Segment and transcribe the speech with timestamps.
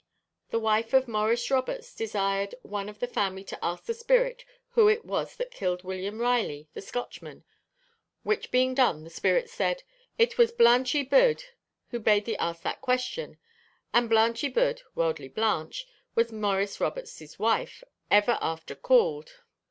[0.49, 4.87] The wife of Morris Roberts desired one of the family to ask the spirit who
[4.87, 7.43] it was that killed William Reilly the Scotchman;
[8.23, 9.83] which being done, the spirit said,
[10.17, 11.43] 'It was Blanch y Byd
[11.89, 13.37] who bade thee ask that question;'
[13.93, 19.41] and Blanch y Byd (Worldly Blanche) was Morris Roberts' wife ever after called.